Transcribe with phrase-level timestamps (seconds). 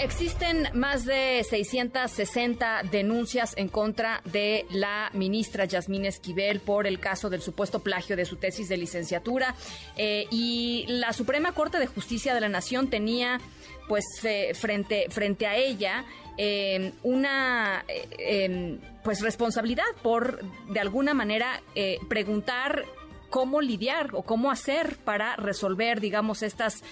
[0.00, 7.30] Existen más de 660 denuncias en contra de la ministra Yasmín Esquivel por el caso
[7.30, 9.54] del supuesto plagio de su tesis de licenciatura.
[9.96, 13.40] Eh, y la Suprema Corte de Justicia de la Nación tenía
[13.88, 16.04] pues eh, frente frente a ella
[16.38, 17.84] eh, una
[18.18, 21.60] em, pues responsabilidad por de alguna manera
[22.08, 22.84] preguntar
[23.28, 26.82] cómo lidiar o cómo hacer para resolver digamos estas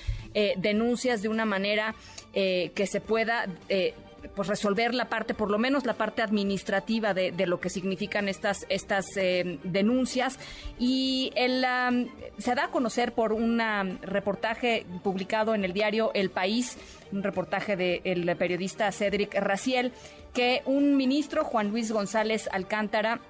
[0.57, 1.95] denuncias de una manera
[2.35, 3.93] eh, que se pueda eh,
[4.35, 8.65] pues resolver la parte, por lo menos la parte administrativa de, lo que significan estas,
[8.71, 10.39] estas eh, denuncias.
[10.79, 11.63] Y el,
[12.39, 13.61] se da a conocer por un
[14.01, 16.79] reportaje publicado en el diario El País,
[17.13, 19.93] un reportaje del periodista Cedric Raciel,
[20.33, 23.21] que un ministro, Juan Luis González Alcántara,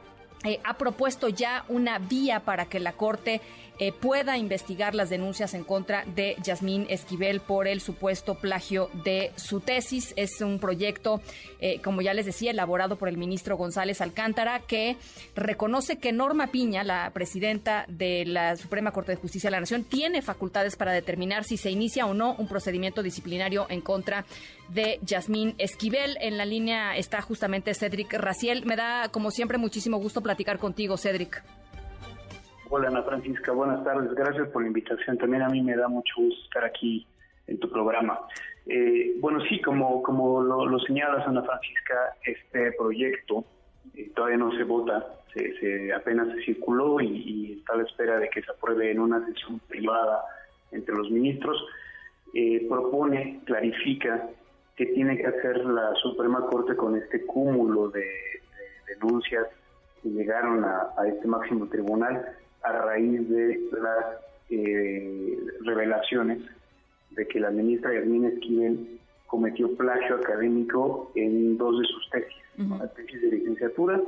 [0.64, 3.40] ha propuesto ya una vía para que la Corte
[3.78, 9.32] eh, pueda investigar las denuncias en contra de Yasmín Esquivel por el supuesto plagio de
[9.36, 10.12] su tesis.
[10.16, 11.20] Es un proyecto,
[11.60, 14.96] eh, como ya les decía, elaborado por el ministro González Alcántara, que
[15.34, 19.84] reconoce que Norma Piña, la presidenta de la Suprema Corte de Justicia de la Nación,
[19.84, 24.24] tiene facultades para determinar si se inicia o no un procedimiento disciplinario en contra
[24.68, 26.18] de Yasmín Esquivel.
[26.20, 28.64] En la línea está justamente Cedric Raciel.
[28.64, 31.42] Me da, como siempre, muchísimo gusto platicar contigo, Cedric.
[32.74, 34.14] Hola Ana Francisca, buenas tardes.
[34.14, 35.18] Gracias por la invitación.
[35.18, 37.06] También a mí me da mucho gusto estar aquí
[37.46, 38.18] en tu programa.
[38.64, 43.44] Eh, bueno, sí, como, como lo, señalas, Ana Francisca, este proyecto
[43.94, 48.30] eh, todavía no se vota, se, apenas se circuló y, está a la espera de
[48.30, 50.22] que se apruebe en una sesión privada
[50.70, 51.62] entre los ministros.
[52.32, 54.30] Eh, propone, clarifica
[54.76, 58.08] qué tiene que hacer la Suprema Corte con este cúmulo de,
[58.88, 59.46] denuncias
[60.02, 66.38] que llegaron a este máximo tribunal a raíz de las eh, revelaciones
[67.10, 72.86] de que la ministra Yasmín Esquivel cometió plagio académico en dos de sus tesis, la
[72.88, 74.00] tesis de licenciatura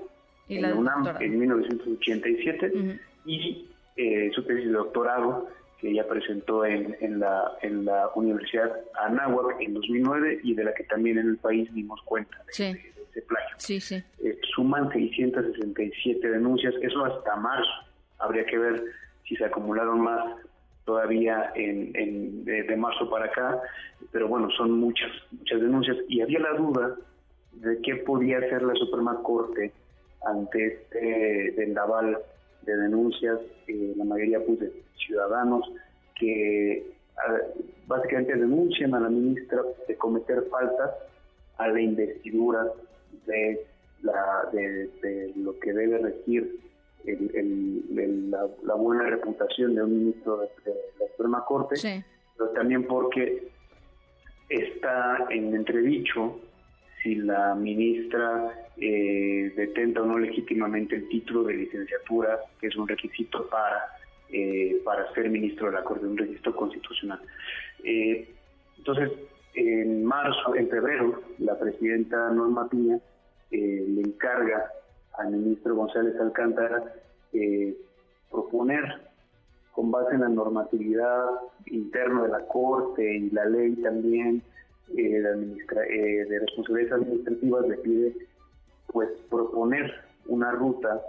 [0.48, 5.48] en la UNAM en 1987 y eh, su tesis de doctorado
[5.78, 10.74] que ella presentó en, en, la, en la Universidad Anáhuac en 2009 y de la
[10.74, 13.56] que también en el país dimos cuenta de, ese plagio.
[13.56, 14.02] Sí, sí.
[14.22, 17.70] Eh, suman 667 denuncias, eso hasta marzo
[18.18, 18.84] habría que ver
[19.26, 20.36] si se acumularon más
[20.84, 23.60] todavía en, de, marzo para acá,
[24.12, 25.96] pero bueno, son muchas, muchas denuncias.
[26.08, 26.94] Y había la duda
[27.52, 29.72] de qué podía hacer la Suprema Corte
[30.26, 32.18] ante este vendaval
[32.62, 34.72] de denuncias, eh, la mayoría pues de
[35.06, 35.70] ciudadanos
[36.18, 37.38] que ah,
[37.86, 40.90] básicamente denuncian a la ministra de cometer faltas
[41.58, 42.66] a la investidura
[43.26, 43.66] de,
[44.02, 46.58] la, de lo que debe regir
[47.06, 50.48] el, la, buena reputación de un ministro de,
[50.98, 52.04] la Suprema Corte,
[52.36, 53.48] pero también porque
[54.48, 56.40] está en entredicho
[57.02, 62.88] si la ministra eh, detenta o no legítimamente el título de licenciatura, que es un
[62.88, 63.84] requisito para,
[64.30, 67.20] eh, para ser ministro de la Corte, un registro constitucional.
[67.82, 68.26] Eh,
[68.78, 69.10] entonces,
[69.54, 72.98] en marzo, en febrero, la presidenta Norma Piña
[73.50, 74.68] le encarga
[75.18, 76.82] al ministro González Alcántara
[77.32, 77.76] eh,
[78.30, 78.84] proponer
[79.72, 81.26] con base en la normatividad
[81.66, 84.42] interna de la Corte y la ley también
[84.96, 85.56] eh, de,
[85.88, 88.16] eh, de responsabilidades administrativas le pide
[88.92, 89.92] pues proponer
[90.26, 91.00] una ruta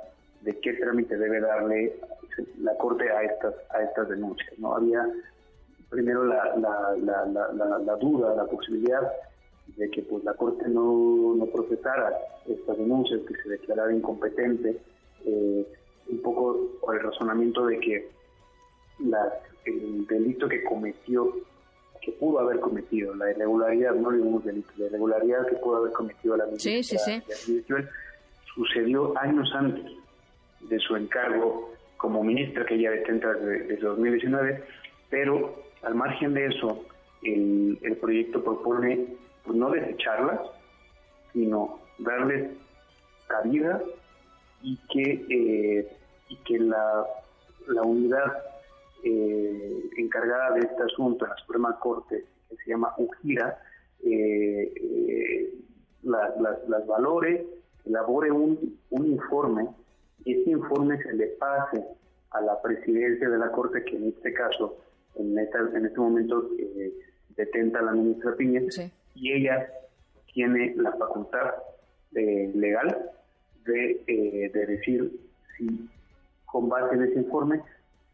[0.42, 1.96] de qué trámite debe darle
[2.60, 4.58] la Corte a estas a estas denuncias.
[4.58, 5.08] No había
[5.90, 9.12] primero la, la duda, la posibilidad
[9.68, 12.14] de que pues la Corte no, no procesara
[12.48, 14.78] estas denuncias, que se declarara incompetente,
[15.26, 15.66] eh,
[16.08, 18.10] un poco por el razonamiento de que
[19.66, 21.34] el delito que cometió,
[22.02, 26.38] que pudo haber cometido, la irregularidad, no un delito, la irregularidad que pudo haber cometido
[26.38, 27.64] la ministra sí,
[28.54, 29.92] sucedió años antes
[30.62, 34.64] de su encargo como ministra que ella detenta desde, 2019,
[35.10, 36.86] pero al margen de eso,
[37.24, 39.08] el, el proyecto propone
[39.46, 40.40] pues, no desecharlas,
[41.34, 42.52] sino darles
[43.28, 43.82] cabida
[44.62, 45.98] y que, eh,
[46.30, 47.06] y que la,
[47.68, 48.44] la unidad
[49.04, 53.60] eh, encargada de este asunto la Suprema Corte, que se llama UGIRA,
[54.04, 55.54] eh,
[56.04, 57.46] las valore,
[57.86, 59.68] elabore un, un informe
[60.24, 61.84] y ese informe se le pase
[62.32, 64.78] a la presidencia de la Corte, que en este caso,
[65.16, 66.50] en, en este momento,
[67.36, 68.62] detenta a la ministra Piña,
[69.16, 69.68] y ella
[70.34, 71.54] tiene la facultad
[72.12, 73.12] legal
[73.66, 75.12] de, eh, de decir
[75.58, 75.90] si
[76.46, 77.62] con base en ese informe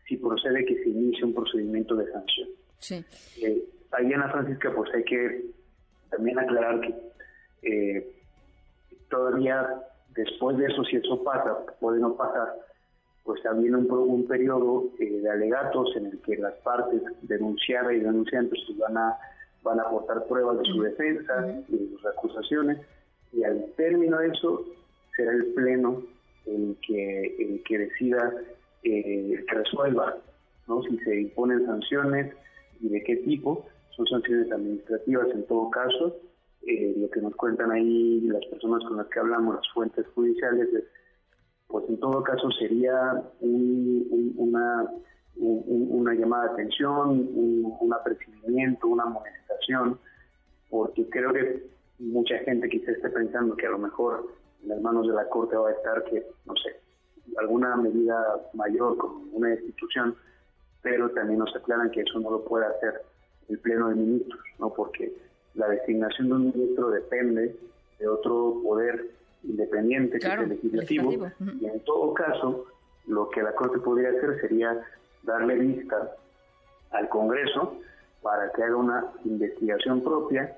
[0.08, 2.50] si procede que se inicie un procedimiento de sanción.
[2.80, 3.06] Sí.
[3.42, 5.46] Eh, ahí, Ana Francisca, pues hay que
[6.10, 6.96] también aclarar que
[7.62, 8.12] eh,
[9.10, 9.84] todavía
[10.16, 12.56] después de eso, si eso pasa, puede no pasar,
[13.24, 18.00] pues también un, un periodo eh, de alegatos en el que las partes denunciadas y
[18.00, 19.18] denunciantes van a
[19.64, 22.80] van a aportar pruebas de su defensa y de sus acusaciones
[23.34, 24.66] y al término de eso
[25.16, 26.04] será el pleno
[26.46, 28.34] el que el que decida
[28.84, 30.18] eh, que resuelva
[30.68, 32.34] no si se imponen sanciones
[32.80, 33.66] y de qué tipo
[33.96, 36.18] son sanciones administrativas en todo caso.
[36.66, 40.70] Eh, lo que nos cuentan ahí las personas con las que hablamos las fuentes judiciales
[41.68, 44.88] pues en todo caso sería una
[45.38, 50.00] una llamada de atención, un, apercibimiento, una amonestación,
[50.70, 51.68] porque creo que
[52.00, 54.28] mucha gente quizá esté pensando que a lo mejor
[54.64, 56.80] en las manos de la Corte va a estar que, no sé,
[57.38, 60.16] alguna medida mayor con una institución,
[60.82, 63.02] pero también nos aclaran que eso no lo puede hacer
[63.50, 64.74] el Pleno de Ministros, ¿no?
[64.74, 65.14] porque
[65.56, 67.56] la designación de un ministro depende
[68.00, 69.12] de otro poder
[69.44, 72.66] independiente que es el legislativo, y en todo caso
[73.08, 74.82] lo que la Corte podría hacer sería
[75.24, 76.16] darle vista
[76.92, 77.80] al Congreso
[78.22, 80.56] para que haga una investigación propia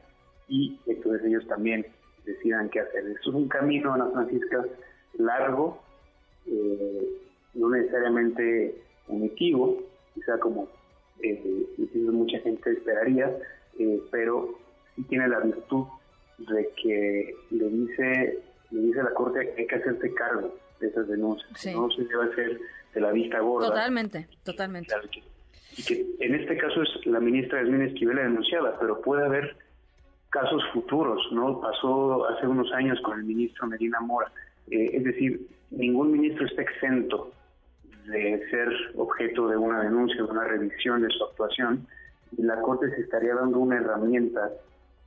[0.48, 1.86] y entonces ellos también
[2.25, 3.07] decidan qué hacer.
[3.07, 4.65] Esto es un camino, Ana Francisca,
[5.18, 5.81] largo,
[6.45, 7.10] eh,
[7.54, 8.75] no necesariamente
[9.07, 9.81] unitivo,
[10.13, 10.68] quizá como
[11.21, 11.65] eh,
[12.12, 13.36] mucha gente esperaría,
[13.80, 14.56] eh, pero
[14.95, 15.86] sí tiene la virtud
[16.38, 18.39] de que le dice,
[18.71, 21.75] le dice a la Corte que hay que hacerse cargo de esas denuncias.
[21.75, 22.60] No se debe hacer
[22.94, 23.68] de la vista gorda.
[23.68, 24.94] Totalmente, totalmente.
[25.75, 29.56] Y que en este caso es la ministra Yasmín Esquivel denunciada, pero puede haber
[30.30, 31.60] casos futuros, ¿no?
[31.62, 34.31] Pasó hace unos años con el ministro Medina Mora.
[34.69, 37.31] Eh, es decir, ningún ministro está exento
[38.06, 41.88] de ser objeto de una denuncia, de una revisión de su actuación,
[42.38, 44.51] y la Corte se estaría dando una herramienta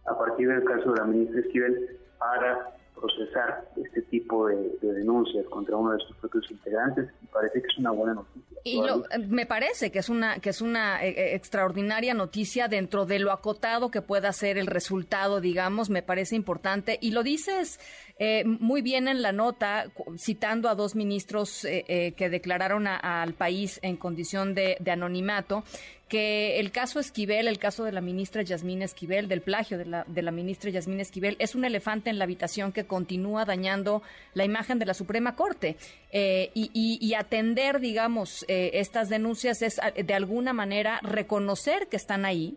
[0.07, 5.77] a partir del caso de la ministra Esquivel para procesar este tipo de, denuncias contra
[5.77, 8.59] uno de sus propios integrantes y parece que es una buena noticia.
[8.65, 8.81] Y
[9.29, 13.31] me parece que es una que es una eh, eh, extraordinaria noticia dentro de lo
[13.31, 17.79] acotado que pueda ser el resultado, digamos, me parece importante y lo dices
[18.19, 19.87] eh, muy bien en la nota
[20.17, 25.65] citando a dos ministros que declararon al país en condición de anonimato
[26.09, 30.05] que el caso Esquivel, el caso de la ministra Yasmín Esquivel, del plagio de la,
[30.07, 34.03] de la ministra Yasmín Esquivel, es un elefante en la habitación que continúa dañando
[34.35, 35.77] la imagen de la Suprema Corte.
[36.13, 42.57] Eh, y, atender, digamos, eh, estas denuncias es de alguna manera reconocer que están ahí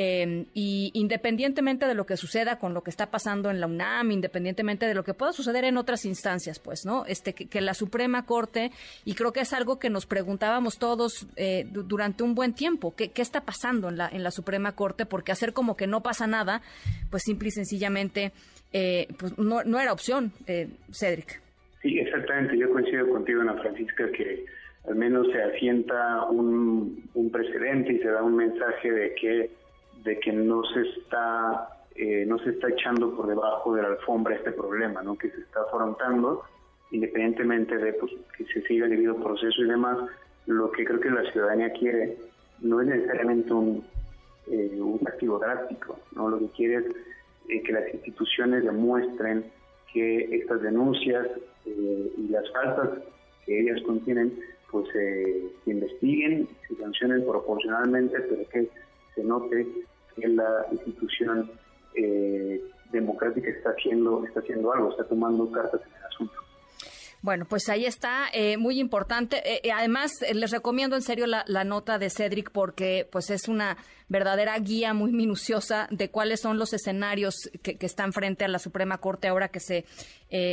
[0.00, 4.12] Em, y independientemente de lo que suceda con lo que está pasando en la UNAM,
[4.12, 7.04] independientemente de lo que pueda suceder en otras instancias, pues, ¿no?
[7.06, 8.70] Este, que, la Suprema Corte,
[9.04, 13.10] y creo que es algo que nos preguntábamos todos eh, durante un buen tiempo, ¿qué,
[13.10, 15.04] ¿qué, está pasando en la, en la Suprema Corte?
[15.04, 16.62] Porque hacer como que no pasa nada,
[17.10, 18.30] pues simple y sencillamente,
[18.72, 21.40] eh, pues no, no, era opción, eh, Cedric.
[21.82, 24.44] Sí, exactamente, yo coincido contigo, Ana Francisca, que
[24.88, 29.58] al menos se asienta un, un precedente y se da un mensaje de que
[30.04, 31.68] de que no se está
[32.00, 35.18] eh, no se está echando por debajo de la alfombra este problema, ¿no?
[35.18, 36.44] que se está afrontando
[36.92, 39.98] independientemente de pues, que se siga el debido proceso y demás,
[40.46, 42.16] lo que creo que la ciudadanía quiere
[42.60, 43.84] no es necesariamente un,
[44.46, 46.30] eh, un activo drástico, ¿no?
[46.30, 46.84] lo que quiere es
[47.48, 49.44] eh, que las instituciones demuestren
[49.92, 51.26] que estas denuncias
[51.66, 52.90] y las faltas
[53.44, 54.38] que ellas contienen
[54.70, 58.68] pues se investiguen, se sancionen proporcionalmente, pero que
[59.18, 59.66] se note
[60.16, 61.50] que la institución
[61.94, 66.34] eh, democrática está haciendo, está haciendo algo, está tomando cartas en el asunto.
[67.20, 69.42] Bueno, pues ahí está, eh, muy importante.
[69.44, 73.76] Eh, además, les recomiendo en serio la, nota de Cedric porque pues es una
[74.08, 78.98] verdadera guía muy minuciosa de cuáles son los escenarios que, están frente a la Suprema
[78.98, 79.84] Corte ahora que se,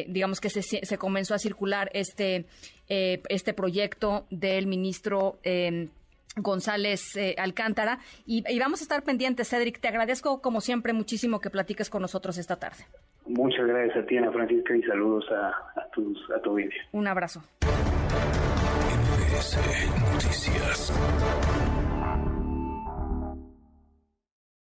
[0.08, 2.48] digamos que se, se, comenzó a circular este,
[2.88, 5.38] este proyecto del ministro.
[6.36, 8.00] González eh, Alcántara.
[8.26, 9.80] Y, vamos a estar pendientes, Cedric.
[9.80, 12.86] Te agradezco, como siempre, muchísimo que platiques con nosotros esta tarde.
[13.28, 15.50] Muchas gracias a ti, Ana Francisca, y saludos a,
[15.80, 16.82] a, tus, a tu audiencia.
[16.92, 17.42] Un abrazo.
[20.14, 20.94] Noticias.